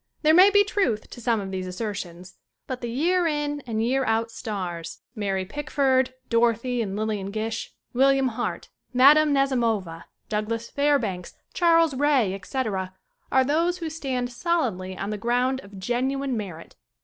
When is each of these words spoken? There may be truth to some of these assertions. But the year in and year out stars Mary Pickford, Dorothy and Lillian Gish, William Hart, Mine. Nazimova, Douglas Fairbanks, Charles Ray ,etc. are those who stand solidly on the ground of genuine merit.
There 0.23 0.33
may 0.33 0.49
be 0.49 0.63
truth 0.63 1.11
to 1.11 1.21
some 1.21 1.39
of 1.39 1.51
these 1.51 1.67
assertions. 1.67 2.39
But 2.65 2.81
the 2.81 2.89
year 2.89 3.27
in 3.27 3.61
and 3.67 3.83
year 3.85 4.03
out 4.03 4.31
stars 4.31 5.01
Mary 5.13 5.45
Pickford, 5.45 6.15
Dorothy 6.27 6.81
and 6.81 6.95
Lillian 6.95 7.29
Gish, 7.29 7.75
William 7.93 8.29
Hart, 8.29 8.69
Mine. 8.95 9.31
Nazimova, 9.31 10.05
Douglas 10.27 10.71
Fairbanks, 10.71 11.35
Charles 11.53 11.93
Ray 11.93 12.33
,etc. 12.33 12.95
are 13.31 13.43
those 13.43 13.77
who 13.77 13.91
stand 13.91 14.31
solidly 14.31 14.97
on 14.97 15.11
the 15.11 15.19
ground 15.19 15.59
of 15.59 15.77
genuine 15.77 16.35
merit. 16.35 16.75